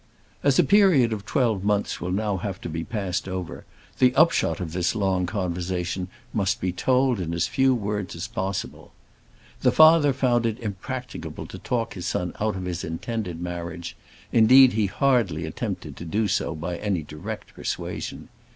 As 0.41 0.57
a 0.57 0.63
period 0.63 1.13
of 1.13 1.27
twelve 1.27 1.63
months 1.63 2.01
will 2.01 2.09
now 2.09 2.37
have 2.37 2.59
to 2.61 2.69
be 2.69 2.83
passed 2.83 3.29
over, 3.29 3.65
the 3.99 4.15
upshot 4.15 4.59
of 4.59 4.73
this 4.73 4.95
long 4.95 5.27
conversation 5.27 6.07
must 6.33 6.59
be 6.59 6.71
told 6.71 7.19
in 7.19 7.35
as 7.35 7.45
few 7.45 7.75
words 7.75 8.15
as 8.15 8.27
possible. 8.27 8.93
The 9.61 9.71
father 9.71 10.11
found 10.11 10.47
it 10.47 10.57
impracticable 10.59 11.45
to 11.45 11.59
talk 11.59 11.93
his 11.93 12.07
son 12.07 12.33
out 12.39 12.55
of 12.55 12.65
his 12.65 12.83
intended 12.83 13.41
marriage; 13.43 13.95
indeed, 14.31 14.73
he 14.73 14.87
hardly 14.87 15.45
attempted 15.45 15.95
to 15.97 16.03
do 16.05 16.27
so 16.27 16.55
by 16.55 16.77
any 16.77 17.03
direct 17.03 17.53
persuasion. 17.53 18.29